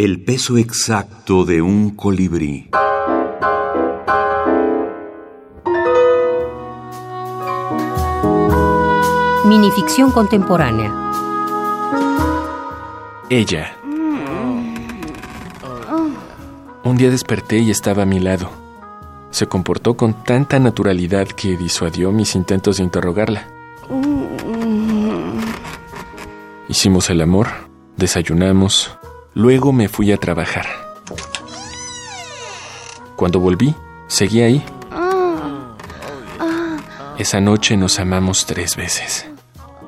[0.00, 2.70] El peso exacto de un colibrí.
[9.44, 10.94] Minificción contemporánea.
[13.28, 13.76] Ella.
[16.84, 18.50] Un día desperté y estaba a mi lado.
[19.30, 23.48] Se comportó con tanta naturalidad que disuadió mis intentos de interrogarla.
[26.68, 27.48] Hicimos el amor,
[27.96, 28.96] desayunamos,
[29.38, 30.66] luego me fui a trabajar.
[33.14, 33.72] Cuando volví,
[34.08, 34.64] seguí ahí.
[37.18, 39.26] Esa noche nos amamos tres veces.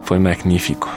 [0.04, 0.88] Fue magnífico.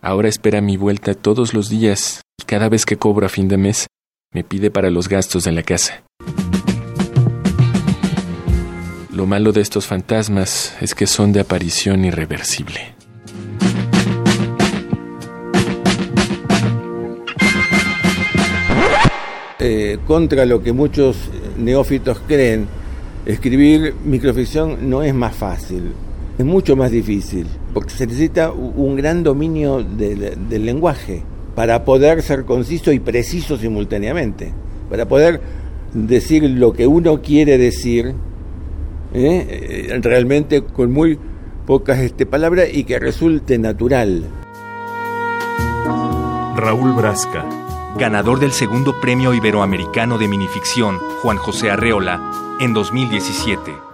[0.00, 3.58] Ahora espera mi vuelta todos los días y cada vez que cobro a fin de
[3.58, 3.86] mes
[4.32, 6.02] me pide para los gastos de la casa.
[9.12, 12.99] Lo malo de estos fantasmas es que son de aparición irreversible.
[19.60, 21.16] Eh, contra lo que muchos
[21.58, 22.66] neófitos creen,
[23.26, 25.92] escribir microficción no es más fácil,
[26.38, 31.22] es mucho más difícil, porque se necesita un gran dominio del, lenguaje
[31.54, 34.52] para poder ser conciso y preciso simultáneamente,
[34.88, 35.40] para poder
[35.92, 38.14] decir lo que uno quiere decir
[39.12, 39.88] ¿eh?
[39.90, 41.18] Eh, realmente con muy
[41.66, 44.24] pocas este, palabras y que resulte natural.
[46.56, 47.44] Raúl Brasca,
[47.96, 52.20] ganador del segundo premio iberoamericano de minificción Juan José Arreola
[52.60, 53.90] en 2017.